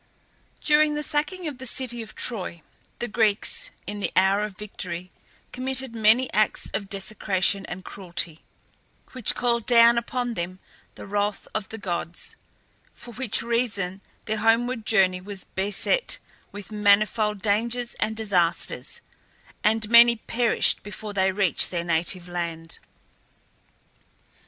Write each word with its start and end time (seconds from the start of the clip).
During 0.63 0.95
the 0.95 1.03
sacking 1.03 1.47
of 1.47 1.59
the 1.59 1.67
city 1.67 2.01
of 2.01 2.15
Troy 2.15 2.63
the 2.97 3.07
Greeks, 3.07 3.69
in 3.85 3.99
the 3.99 4.11
hour 4.15 4.43
of 4.43 4.57
victory, 4.57 5.11
committed 5.51 5.93
many 5.93 6.27
acts 6.33 6.71
of 6.73 6.89
desecration 6.89 7.67
and 7.67 7.85
cruelty, 7.85 8.39
which 9.11 9.35
called 9.35 9.67
down 9.67 9.99
upon 9.99 10.33
them 10.33 10.57
the 10.95 11.05
wrath 11.05 11.47
of 11.53 11.69
the 11.69 11.77
gods, 11.77 12.35
for 12.95 13.13
which 13.13 13.43
reason 13.43 14.01
their 14.25 14.37
homeward 14.37 14.89
voyage 14.89 15.21
was 15.23 15.43
beset 15.43 16.17
with 16.51 16.71
manifold 16.71 17.39
dangers 17.43 17.93
and 17.99 18.15
disasters, 18.15 19.01
and 19.63 19.87
many 19.87 20.15
perished 20.15 20.81
before 20.81 21.13
they 21.13 21.31
reached 21.31 21.69
their 21.69 21.83
native 21.83 22.27
land. 22.27 22.79